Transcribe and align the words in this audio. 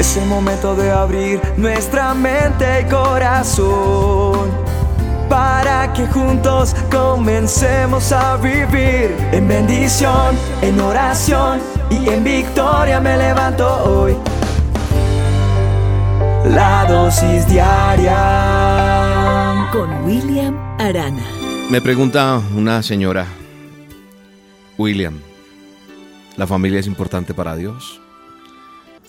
Es 0.00 0.16
el 0.16 0.24
momento 0.24 0.74
de 0.74 0.90
abrir 0.90 1.42
nuestra 1.58 2.14
mente 2.14 2.80
y 2.80 2.84
corazón 2.90 4.48
para 5.28 5.92
que 5.92 6.06
juntos 6.06 6.74
comencemos 6.90 8.10
a 8.10 8.38
vivir 8.38 9.14
en 9.30 9.46
bendición, 9.46 10.34
en 10.62 10.80
oración 10.80 11.60
y 11.90 12.08
en 12.08 12.24
victoria 12.24 12.98
me 12.98 13.14
levanto 13.18 13.68
hoy. 13.84 14.16
La 16.46 16.86
dosis 16.88 17.46
diaria 17.46 18.18
con 19.70 20.02
William 20.06 20.56
Arana. 20.80 21.26
Me 21.68 21.82
pregunta 21.82 22.40
una 22.56 22.82
señora, 22.82 23.26
William, 24.78 25.20
¿la 26.38 26.46
familia 26.46 26.80
es 26.80 26.86
importante 26.86 27.34
para 27.34 27.54
Dios? 27.54 28.00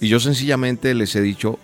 Y 0.02 0.08
yo 0.08 0.20
sencillamente 0.20 0.96
les 0.96 1.16
he 1.16 1.22
dicho 1.22 1.60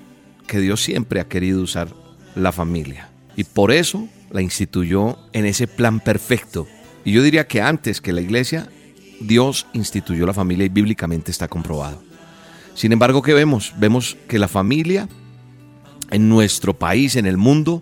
que 0.46 0.60
Dios 0.60 0.84
siempre 0.84 1.20
ha 1.20 1.28
querido 1.28 1.60
usar 1.62 1.90
la 2.36 2.52
familia. 2.52 3.10
Y 3.36 3.44
por 3.44 3.72
eso 3.72 4.08
la 4.30 4.44
instituyó 4.44 5.18
en 5.34 5.46
ese 5.46 5.66
plan 5.68 6.00
perfecto. 6.00 6.68
Y 7.04 7.14
yo 7.14 7.24
diría 7.24 7.48
que 7.48 7.62
antes 7.62 8.00
que 8.00 8.14
la 8.14 8.22
iglesia, 8.22 8.70
Dios 9.20 9.66
instituyó 9.74 10.28
la 10.28 10.36
familia 10.36 10.68
y 10.68 10.70
bíblicamente 10.70 11.32
está 11.32 11.48
comprobado. 11.48 12.04
Sin 12.76 12.92
embargo, 12.92 13.24
¿qué 13.24 13.34
vemos? 13.34 13.74
Vemos 13.80 14.16
que 14.28 14.38
la 14.38 14.48
familia 14.48 15.10
en 16.12 16.30
nuestro 16.30 16.78
país, 16.78 17.16
en 17.16 17.26
el 17.26 17.38
mundo, 17.38 17.82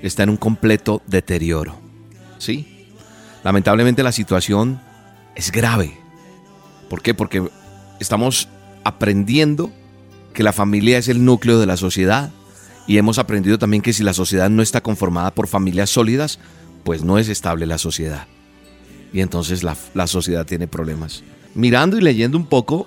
está 0.00 0.22
en 0.22 0.30
un 0.30 0.36
completo 0.36 1.02
deterioro. 1.08 1.76
¿Sí? 2.38 2.86
Lamentablemente 3.42 4.04
la 4.04 4.12
situación 4.12 4.80
es 5.34 5.50
grave. 5.50 5.98
¿Por 6.88 7.02
qué? 7.02 7.14
Porque 7.14 7.50
estamos 7.98 8.48
aprendiendo 8.84 9.72
que 10.38 10.44
la 10.44 10.52
familia 10.52 10.98
es 10.98 11.08
el 11.08 11.24
núcleo 11.24 11.58
de 11.58 11.66
la 11.66 11.76
sociedad 11.76 12.30
y 12.86 12.96
hemos 12.96 13.18
aprendido 13.18 13.58
también 13.58 13.82
que 13.82 13.92
si 13.92 14.04
la 14.04 14.12
sociedad 14.12 14.48
no 14.48 14.62
está 14.62 14.80
conformada 14.80 15.34
por 15.34 15.48
familias 15.48 15.90
sólidas, 15.90 16.38
pues 16.84 17.02
no 17.02 17.18
es 17.18 17.28
estable 17.28 17.66
la 17.66 17.76
sociedad. 17.76 18.28
Y 19.12 19.18
entonces 19.18 19.64
la, 19.64 19.76
la 19.94 20.06
sociedad 20.06 20.46
tiene 20.46 20.68
problemas. 20.68 21.24
Mirando 21.56 21.98
y 21.98 22.02
leyendo 22.02 22.38
un 22.38 22.46
poco, 22.46 22.86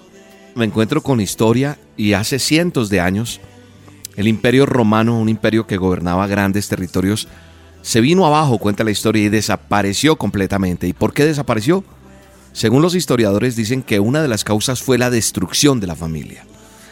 me 0.56 0.64
encuentro 0.64 1.04
con 1.04 1.20
historia 1.20 1.78
y 1.98 2.14
hace 2.14 2.40
cientos 2.40 2.88
de 2.88 3.02
años, 3.02 3.42
el 4.16 4.30
imperio 4.30 4.66
romano, 4.66 5.20
un 5.20 5.28
imperio 5.28 5.68
que 5.68 5.76
gobernaba 5.76 6.28
grandes 6.28 6.70
territorios, 6.70 7.28
se 7.82 8.00
vino 8.00 8.26
abajo, 8.26 8.60
cuenta 8.60 8.86
la 8.86 8.92
historia, 8.92 9.26
y 9.26 9.30
desapareció 9.30 10.16
completamente. 10.16 10.88
¿Y 10.88 10.94
por 10.94 11.14
qué 11.14 11.26
desapareció? 11.26 11.84
Según 12.54 12.82
los 12.82 12.96
historiadores 12.96 13.58
dicen 13.58 13.84
que 13.84 14.00
una 14.00 14.22
de 14.22 14.30
las 14.30 14.46
causas 14.46 14.82
fue 14.82 14.98
la 14.98 15.10
destrucción 15.10 15.82
de 15.82 15.88
la 15.88 15.98
familia. 15.98 16.46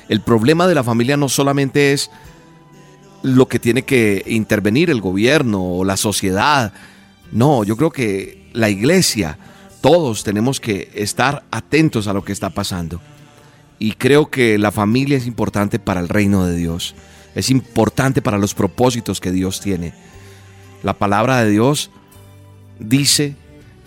El 0.10 0.22
problema 0.22 0.68
de 0.68 0.76
la 0.76 0.84
familia 0.84 1.18
no 1.18 1.30
solamente 1.30 1.94
es 1.94 2.10
lo 3.22 3.48
que 3.48 3.60
tiene 3.60 3.84
que 3.84 4.24
intervenir 4.28 4.90
el 4.90 5.02
gobierno 5.02 5.64
o 5.64 5.86
la 5.86 5.98
sociedad. 5.98 6.74
No, 7.32 7.64
yo 7.64 7.78
creo 7.78 7.92
que 7.92 8.50
la 8.54 8.70
iglesia, 8.70 9.38
todos 9.82 10.24
tenemos 10.24 10.60
que 10.60 10.90
estar 10.96 11.44
atentos 11.52 12.08
a 12.08 12.14
lo 12.14 12.24
que 12.24 12.34
está 12.34 12.50
pasando. 12.50 13.00
Y 13.78 13.94
creo 13.94 14.30
que 14.30 14.58
la 14.58 14.72
familia 14.72 15.16
es 15.16 15.28
importante 15.28 15.80
para 15.80 16.00
el 16.00 16.10
reino 16.10 16.46
de 16.46 16.56
Dios. 16.56 16.96
Es 17.36 17.52
importante 17.52 18.22
para 18.22 18.40
los 18.40 18.56
propósitos 18.56 19.22
que 19.22 19.32
Dios 19.32 19.62
tiene. 19.62 19.94
La 20.82 20.94
palabra 20.94 21.44
de 21.44 21.52
Dios 21.52 21.92
dice 22.80 23.36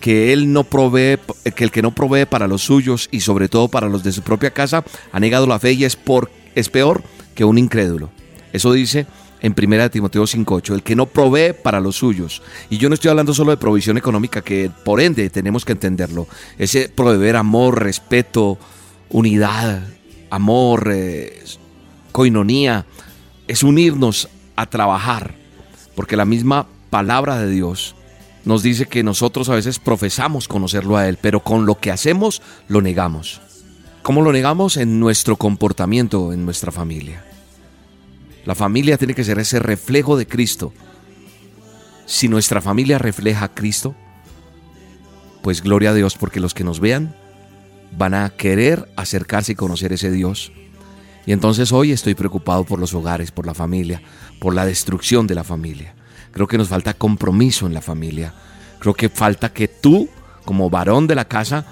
que 0.03 0.33
él 0.33 0.53
no 0.53 0.65
provee, 0.65 1.17
que 1.55 1.63
el 1.63 1.71
que 1.71 1.81
no 1.81 1.95
provee 1.95 2.27
para 2.27 2.49
los 2.49 2.63
suyos 2.63 3.09
y 3.13 3.21
sobre 3.21 3.49
todo 3.49 3.69
para 3.69 3.89
los 3.89 4.03
de 4.03 4.11
su 4.11 4.23
propia 4.23 4.51
casa 4.51 4.85
ha 5.13 5.21
negado 5.21 5.47
la 5.47 5.61
fe 5.61 5.75
y 5.75 5.85
es, 5.85 5.95
por, 5.95 6.29
es 6.57 6.69
peor 6.69 7.05
que 7.37 7.45
un 7.45 7.57
incrédulo. 7.57 8.11
Eso 8.53 8.73
dice 8.73 9.07
en 9.43 9.55
1 9.57 9.91
Timoteo 9.91 10.25
5.8, 10.25 10.75
el 10.75 10.83
que 10.83 10.97
no 10.97 11.07
provee 11.07 11.53
para 11.53 11.79
los 11.79 11.95
suyos. 11.95 12.43
Y 12.69 12.79
yo 12.79 12.89
no 12.89 12.95
estoy 12.95 13.11
hablando 13.11 13.33
solo 13.33 13.53
de 13.53 13.59
provisión 13.59 13.97
económica, 13.97 14.43
que 14.43 14.73
por 14.85 15.01
ende 15.01 15.31
tenemos 15.31 15.65
que 15.65 15.71
entenderlo. 15.71 16.27
Ese 16.59 16.89
proveer 16.89 17.37
amor, 17.37 17.81
respeto, 17.81 18.59
unidad, 19.09 19.83
amor, 20.31 20.91
eh, 20.93 21.45
coinonía, 22.11 22.87
es 23.47 23.63
unirnos 23.63 24.29
a 24.57 24.67
trabajar. 24.67 25.37
Porque 25.95 26.17
la 26.17 26.25
misma 26.25 26.67
palabra 26.91 27.39
de 27.39 27.49
Dios 27.51 27.95
nos 28.45 28.63
dice 28.63 28.87
que 28.87 29.03
nosotros 29.03 29.49
a 29.49 29.55
veces 29.55 29.79
profesamos 29.79 30.49
conocerlo 30.49 30.97
a 30.97 31.09
Él, 31.09 31.19
pero 31.21 31.41
con 31.41 31.67
lo 31.67 31.79
que 31.79 31.91
hacemos 31.91 32.43
lo 32.69 32.81
negamos. 32.81 33.41
¿Cómo 34.03 34.23
lo 34.23 34.33
negamos? 34.33 34.77
En 34.77 34.99
nuestro 34.99 35.37
comportamiento, 35.37 36.33
en 36.33 36.45
nuestra 36.45 36.73
familia. 36.73 37.25
La 38.45 38.57
familia 38.57 38.99
tiene 38.99 39.15
que 39.15 39.23
ser 39.23 39.39
ese 39.39 39.61
reflejo 39.61 40.17
de 40.17 40.27
Cristo. 40.27 40.73
Si 42.07 42.29
nuestra 42.29 42.61
familia 42.61 42.99
refleja 42.99 43.45
a 43.45 43.55
Cristo, 43.55 43.95
pues 45.43 45.63
gloria 45.63 45.91
a 45.91 45.95
Dios, 45.95 46.17
porque 46.17 46.41
los 46.41 46.53
que 46.53 46.65
nos 46.65 46.81
vean 46.81 47.15
van 47.97 48.15
a 48.15 48.31
querer 48.31 48.89
acercarse 48.97 49.53
y 49.53 49.55
conocer 49.55 49.93
ese 49.93 50.11
Dios. 50.11 50.53
Y 51.25 51.33
entonces 51.33 51.71
hoy 51.71 51.93
estoy 51.93 52.15
preocupado 52.15 52.65
por 52.65 52.81
los 52.81 52.95
hogares, 52.95 53.31
por 53.31 53.47
la 53.47 53.55
familia, 53.55 54.03
por 54.41 54.55
la 54.55 54.67
destrucción 54.67 55.29
de 55.29 55.37
la 55.37 55.45
familia. 55.45 55.95
Creo 56.31 56.47
que 56.47 56.59
nos 56.59 56.69
falta 56.69 56.95
compromiso 56.95 57.67
en 57.67 57.75
la 57.75 57.83
familia. 57.83 58.35
Creo 58.79 58.95
que 58.95 59.09
falta 59.09 59.53
que 59.53 59.69
tú, 59.69 60.09
como 60.45 60.71
varón 60.71 61.07
de 61.07 61.15
la 61.15 61.27
casa, 61.27 61.67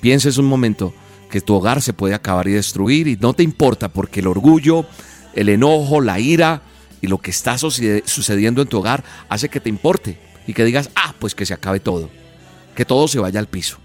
pienses 0.00 0.38
un 0.38 0.46
momento 0.46 0.94
que 1.30 1.40
tu 1.40 1.54
hogar 1.54 1.82
se 1.82 1.92
puede 1.92 2.14
acabar 2.14 2.46
y 2.46 2.52
destruir 2.52 3.08
y 3.08 3.16
no 3.16 3.34
te 3.34 3.42
importa 3.42 3.88
porque 3.88 4.20
el 4.20 4.28
orgullo, 4.28 4.86
el 5.34 5.48
enojo, 5.48 6.00
la 6.00 6.20
ira 6.20 6.62
y 7.00 7.06
lo 7.06 7.18
que 7.18 7.30
está 7.30 7.58
sucediendo 7.58 8.62
en 8.62 8.68
tu 8.68 8.78
hogar 8.78 9.04
hace 9.28 9.48
que 9.48 9.60
te 9.60 9.68
importe 9.68 10.18
y 10.46 10.54
que 10.54 10.64
digas, 10.64 10.90
ah, 10.94 11.14
pues 11.18 11.34
que 11.34 11.46
se 11.46 11.54
acabe 11.54 11.80
todo, 11.80 12.10
que 12.74 12.84
todo 12.84 13.08
se 13.08 13.18
vaya 13.18 13.40
al 13.40 13.48
piso. 13.48 13.78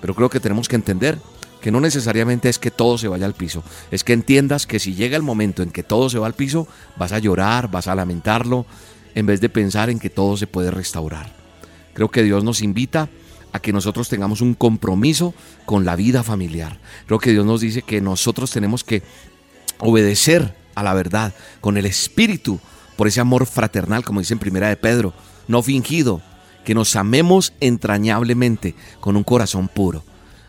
Pero 0.00 0.14
creo 0.14 0.28
que 0.28 0.40
tenemos 0.40 0.68
que 0.68 0.76
entender 0.76 1.18
que 1.60 1.70
no 1.70 1.80
necesariamente 1.80 2.50
es 2.50 2.58
que 2.58 2.70
todo 2.70 2.98
se 2.98 3.08
vaya 3.08 3.24
al 3.24 3.32
piso, 3.32 3.64
es 3.90 4.04
que 4.04 4.12
entiendas 4.12 4.66
que 4.66 4.78
si 4.78 4.94
llega 4.94 5.16
el 5.16 5.22
momento 5.22 5.62
en 5.62 5.70
que 5.70 5.82
todo 5.82 6.10
se 6.10 6.18
va 6.18 6.26
al 6.26 6.34
piso, 6.34 6.68
vas 6.96 7.12
a 7.12 7.18
llorar, 7.18 7.70
vas 7.70 7.88
a 7.88 7.94
lamentarlo, 7.94 8.66
en 9.14 9.26
vez 9.26 9.40
de 9.40 9.48
pensar 9.48 9.90
en 9.90 9.98
que 9.98 10.10
todo 10.10 10.36
se 10.36 10.46
puede 10.46 10.70
restaurar. 10.70 11.32
Creo 11.92 12.10
que 12.10 12.22
Dios 12.22 12.44
nos 12.44 12.62
invita 12.62 13.08
a 13.52 13.60
que 13.60 13.72
nosotros 13.72 14.08
tengamos 14.08 14.40
un 14.40 14.54
compromiso 14.54 15.32
con 15.64 15.84
la 15.84 15.94
vida 15.94 16.22
familiar. 16.22 16.80
Creo 17.06 17.20
que 17.20 17.30
Dios 17.30 17.46
nos 17.46 17.60
dice 17.60 17.82
que 17.82 18.00
nosotros 18.00 18.50
tenemos 18.50 18.82
que 18.82 19.02
obedecer 19.78 20.56
a 20.74 20.82
la 20.82 20.92
verdad, 20.92 21.32
con 21.60 21.76
el 21.76 21.86
espíritu, 21.86 22.58
por 22.96 23.06
ese 23.06 23.20
amor 23.20 23.46
fraternal, 23.46 24.04
como 24.04 24.20
dice 24.20 24.34
en 24.34 24.40
Primera 24.40 24.68
de 24.68 24.76
Pedro, 24.76 25.14
no 25.46 25.62
fingido, 25.62 26.20
que 26.64 26.74
nos 26.74 26.96
amemos 26.96 27.52
entrañablemente 27.60 28.74
con 29.00 29.16
un 29.16 29.22
corazón 29.22 29.68
puro. 29.68 30.02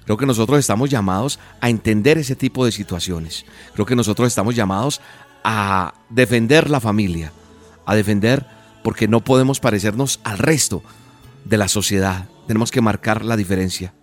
Creo 0.05 0.17
que 0.17 0.25
nosotros 0.25 0.59
estamos 0.59 0.89
llamados 0.89 1.39
a 1.61 1.69
entender 1.69 2.17
ese 2.17 2.35
tipo 2.35 2.65
de 2.65 2.71
situaciones. 2.71 3.45
Creo 3.73 3.85
que 3.85 3.95
nosotros 3.95 4.27
estamos 4.27 4.55
llamados 4.55 5.01
a 5.43 5.93
defender 6.09 6.69
la 6.69 6.79
familia, 6.79 7.31
a 7.85 7.95
defender 7.95 8.45
porque 8.83 9.07
no 9.07 9.23
podemos 9.23 9.59
parecernos 9.59 10.19
al 10.23 10.37
resto 10.37 10.83
de 11.43 11.57
la 11.57 11.67
sociedad. 11.67 12.25
Tenemos 12.47 12.71
que 12.71 12.81
marcar 12.81 13.25
la 13.25 13.37
diferencia. 13.37 13.93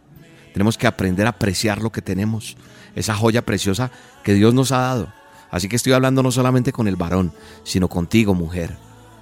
Tenemos 0.52 0.76
que 0.76 0.86
aprender 0.86 1.26
a 1.26 1.30
apreciar 1.30 1.80
lo 1.80 1.92
que 1.92 2.02
tenemos, 2.02 2.56
esa 2.94 3.14
joya 3.14 3.42
preciosa 3.42 3.90
que 4.22 4.34
Dios 4.34 4.52
nos 4.54 4.72
ha 4.72 4.78
dado. 4.78 5.12
Así 5.50 5.68
que 5.68 5.76
estoy 5.76 5.92
hablando 5.92 6.22
no 6.22 6.30
solamente 6.30 6.72
con 6.72 6.88
el 6.88 6.96
varón, 6.96 7.32
sino 7.64 7.88
contigo, 7.88 8.34
mujer, 8.34 8.76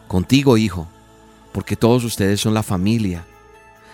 contigo, 0.08 0.56
hijo, 0.56 0.88
porque 1.52 1.76
todos 1.76 2.04
ustedes 2.04 2.40
son 2.40 2.54
la 2.54 2.62
familia. 2.62 3.24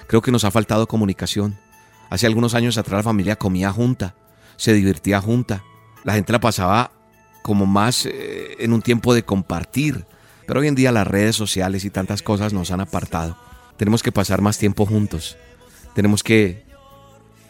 Creo 0.06 0.22
que 0.22 0.30
nos 0.30 0.44
ha 0.44 0.50
faltado 0.50 0.86
comunicación. 0.86 1.58
Hace 2.10 2.26
algunos 2.26 2.54
años 2.54 2.78
atrás 2.78 2.98
la 2.98 3.10
familia 3.10 3.36
comía 3.36 3.72
junta, 3.72 4.14
se 4.56 4.72
divertía 4.72 5.20
junta. 5.20 5.64
La 6.04 6.14
gente 6.14 6.32
la 6.32 6.40
pasaba 6.40 6.92
como 7.42 7.66
más 7.66 8.06
eh, 8.06 8.56
en 8.58 8.72
un 8.72 8.82
tiempo 8.82 9.14
de 9.14 9.24
compartir. 9.24 10.06
Pero 10.46 10.60
hoy 10.60 10.68
en 10.68 10.74
día 10.74 10.92
las 10.92 11.06
redes 11.06 11.36
sociales 11.36 11.84
y 11.84 11.90
tantas 11.90 12.22
cosas 12.22 12.52
nos 12.52 12.70
han 12.70 12.80
apartado. 12.80 13.36
Tenemos 13.76 14.02
que 14.02 14.12
pasar 14.12 14.40
más 14.40 14.58
tiempo 14.58 14.86
juntos. 14.86 15.36
Tenemos 15.94 16.22
que 16.22 16.64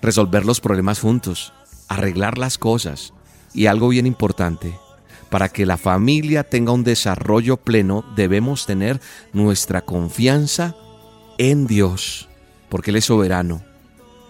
resolver 0.03 0.45
los 0.45 0.61
problemas 0.61 1.01
juntos, 1.01 1.53
arreglar 1.89 2.39
las 2.39 2.59
cosas, 2.59 3.13
y 3.57 3.67
algo 3.67 3.89
bien 3.89 4.07
importante, 4.07 4.79
para 5.31 5.49
que 5.49 5.67
la 5.67 5.79
familia 5.79 6.45
tenga 6.45 6.73
un 6.73 6.85
desarrollo 6.85 7.57
pleno, 7.57 8.05
debemos 8.15 8.67
tener 8.67 9.01
nuestra 9.33 9.81
confianza 9.81 10.77
en 11.39 11.67
Dios, 11.67 12.29
porque 12.69 12.91
Él 12.91 12.97
es 12.97 13.07
soberano. 13.07 13.65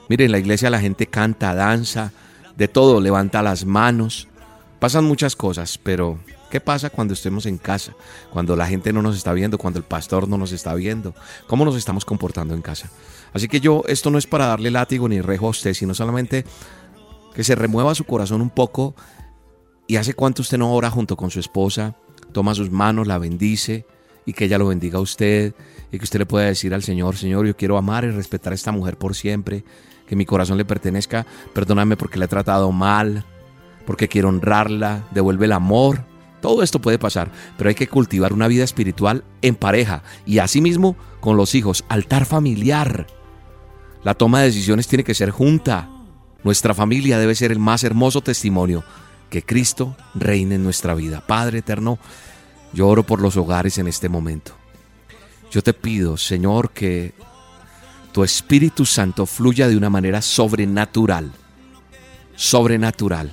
Miren, 0.09 0.27
en 0.27 0.33
la 0.33 0.39
iglesia 0.39 0.71
la 0.71 0.81
gente 0.81 1.09
canta, 1.09 1.55
danza, 1.55 2.13
de 2.57 2.69
todo, 2.69 3.01
levanta 3.01 3.43
las 3.43 3.65
manos. 3.65 4.29
Pasan 4.79 5.05
muchas 5.05 5.37
cosas, 5.37 5.79
pero 5.79 6.19
¿qué 6.51 6.61
pasa 6.61 6.91
cuando 6.91 7.15
estemos 7.15 7.47
en 7.47 7.59
casa? 7.59 7.95
Cuando 8.33 8.57
la 8.57 8.67
gente 8.67 8.93
no 8.93 9.03
nos 9.03 9.17
está 9.17 9.33
viendo, 9.33 9.59
cuando 9.59 9.79
el 9.79 9.85
pastor 9.85 10.29
no 10.29 10.37
nos 10.37 10.53
está 10.53 10.75
viendo. 10.75 11.15
¿Cómo 11.47 11.65
nos 11.65 11.77
estamos 11.77 12.05
comportando 12.05 12.55
en 12.55 12.63
casa? 12.63 12.91
Así 13.33 13.49
que 13.49 13.61
yo, 13.61 13.83
esto 13.87 14.11
no 14.11 14.19
es 14.19 14.27
para 14.27 14.47
darle 14.47 14.71
látigo 14.71 15.09
ni 15.09 15.21
rejo 15.21 15.47
a 15.47 15.51
usted, 15.51 15.75
sino 15.75 15.95
solamente 15.95 16.45
que 17.35 17.45
se 17.45 17.55
remueva 17.55 17.95
su 17.95 18.05
corazón 18.05 18.41
un 18.41 18.51
poco 18.51 18.95
¿Y 19.89 19.97
hace 19.97 20.15
cuánto 20.15 20.43
usted 20.43 20.59
no 20.59 20.73
ora 20.73 20.91
junto 20.91 21.17
con 21.17 21.31
su 21.31 21.39
esposa? 21.39 21.95
Toma 22.33 22.55
sus 22.55 22.71
manos, 22.71 23.07
la 23.07 23.19
bendice 23.19 23.87
y 24.25 24.33
que 24.33 24.47
ella 24.47 24.59
lo 24.59 24.67
bendiga 24.67 24.99
a 24.99 25.01
usted 25.01 25.55
y 25.93 25.99
que 25.99 26.05
usted 26.05 26.19
le 26.19 26.27
pueda 26.27 26.47
decir 26.47 26.75
al 26.75 26.83
Señor, 26.83 27.17
Señor, 27.17 27.47
yo 27.47 27.57
quiero 27.57 27.79
amar 27.79 28.05
y 28.05 28.11
respetar 28.11 28.53
a 28.53 28.57
esta 28.57 28.73
mujer 28.73 28.99
por 28.99 29.15
siempre, 29.15 29.65
que 30.09 30.17
mi 30.17 30.27
corazón 30.27 30.59
le 30.59 30.65
pertenezca, 30.65 31.25
perdóname 31.55 31.97
porque 31.97 32.19
la 32.19 32.25
he 32.25 32.29
tratado 32.29 32.73
mal, 32.73 33.25
porque 33.87 34.09
quiero 34.09 34.29
honrarla, 34.29 35.05
devuelve 35.13 35.47
el 35.47 35.53
amor. 35.53 36.05
Todo 36.43 36.63
esto 36.63 36.81
puede 36.81 36.99
pasar, 36.99 37.31
pero 37.57 37.69
hay 37.69 37.75
que 37.75 37.89
cultivar 37.89 38.33
una 38.33 38.49
vida 38.49 38.65
espiritual 38.65 39.25
en 39.41 39.55
pareja 39.55 40.03
y 40.27 40.39
asimismo 40.39 40.97
con 41.21 41.37
los 41.37 41.55
hijos, 41.55 41.85
altar 41.89 42.27
familiar. 42.27 43.07
La 44.05 44.15
toma 44.15 44.41
de 44.41 44.47
decisiones 44.47 44.87
tiene 44.87 45.05
que 45.05 45.15
ser 45.15 45.31
junta. 45.31 45.89
Nuestra 46.45 46.75
familia 46.75 47.19
debe 47.19 47.35
ser 47.35 47.51
el 47.51 47.59
más 47.59 47.83
hermoso 47.83 48.21
testimonio 48.21 48.85
que 49.31 49.43
Cristo 49.43 49.97
reine 50.15 50.57
en 50.57 50.63
nuestra 50.63 50.95
vida. 50.95 51.25
Padre 51.27 51.59
eterno, 51.59 51.99
yo 52.73 52.87
oro 52.87 53.05
por 53.05 53.21
los 53.21 53.37
hogares 53.37 53.79
en 53.79 53.89
este 53.89 54.09
momento. 54.09 54.53
Yo 55.51 55.63
te 55.63 55.73
pido, 55.73 56.17
Señor, 56.17 56.71
que 56.71 57.15
tu 58.13 58.23
Espíritu 58.23 58.85
Santo 58.85 59.27
fluya 59.27 59.69
de 59.69 59.77
una 59.77 59.91
manera 59.91 60.23
sobrenatural. 60.23 61.33
Sobrenatural. 62.35 63.33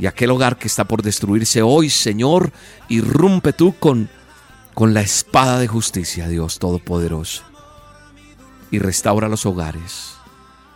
Y 0.00 0.06
aquel 0.06 0.30
hogar 0.30 0.58
que 0.58 0.66
está 0.66 0.84
por 0.84 1.02
destruirse 1.02 1.62
hoy, 1.62 1.90
Señor, 1.90 2.52
irrumpe 2.88 3.52
tú 3.52 3.74
con, 3.78 4.08
con 4.74 4.94
la 4.94 5.02
espada 5.02 5.58
de 5.58 5.68
justicia, 5.68 6.26
Dios 6.26 6.58
Todopoderoso. 6.58 7.44
Y 8.70 8.78
restaura 8.78 9.28
los 9.28 9.46
hogares. 9.46 10.14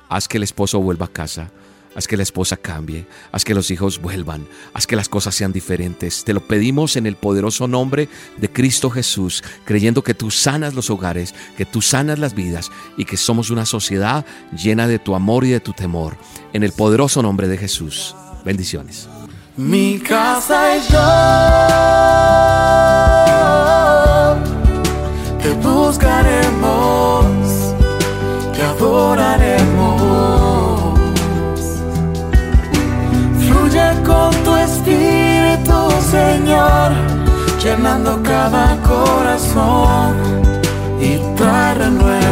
Haz 0.08 0.28
que 0.28 0.36
el 0.36 0.42
esposo 0.42 0.78
vuelva 0.80 1.06
a 1.06 1.12
casa 1.12 1.50
Haz 1.94 2.08
que 2.08 2.16
la 2.16 2.24
esposa 2.24 2.56
cambie, 2.56 3.06
haz 3.30 3.44
que 3.44 3.54
los 3.54 3.70
hijos 3.70 4.00
vuelvan, 4.00 4.48
haz 4.72 4.86
que 4.86 4.96
las 4.96 5.08
cosas 5.08 5.34
sean 5.34 5.52
diferentes. 5.52 6.24
Te 6.24 6.32
lo 6.32 6.40
pedimos 6.40 6.96
en 6.96 7.06
el 7.06 7.14
poderoso 7.14 7.68
nombre 7.68 8.08
de 8.36 8.50
Cristo 8.50 8.90
Jesús, 8.90 9.44
creyendo 9.64 10.02
que 10.02 10.14
tú 10.14 10.32
sanas 10.32 10.74
los 10.74 10.90
hogares, 10.90 11.34
que 11.56 11.64
tú 11.64 11.82
sanas 11.82 12.18
las 12.18 12.34
vidas 12.34 12.72
y 12.96 13.04
que 13.04 13.16
somos 13.16 13.50
una 13.50 13.64
sociedad 13.64 14.26
llena 14.52 14.88
de 14.88 14.98
tu 14.98 15.14
amor 15.14 15.44
y 15.44 15.50
de 15.50 15.60
tu 15.60 15.72
temor. 15.72 16.16
En 16.52 16.64
el 16.64 16.72
poderoso 16.72 17.22
nombre 17.22 17.46
de 17.46 17.58
Jesús. 17.58 18.16
Bendiciones. 18.44 19.08
Mi 19.56 19.98
casa 19.98 20.74
es 20.76 20.88
yo. 20.88 20.98
Te 25.42 25.52
buscaremos, 25.66 27.24
te 28.54 28.62
adoraremos. 28.62 30.24
con 34.04 34.30
tu 34.44 34.54
espíritu, 34.56 35.90
Señor, 36.10 36.92
llenando 37.62 38.22
cada 38.22 38.76
corazón 38.82 40.16
y 41.00 41.18
trae 41.36 41.74
renuevo. 41.74 42.23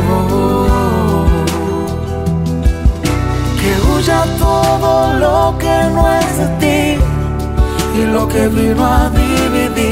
Que 3.62 3.72
huya 3.86 4.24
todo 4.40 5.12
lo 5.24 5.56
que 5.56 5.76
no 5.94 6.02
es 6.18 6.38
de 6.38 6.48
ti 6.60 7.02
y 7.96 8.06
lo 8.06 8.26
que 8.26 8.48
vino 8.48 8.84
a 8.84 9.08
dividir 9.10 9.91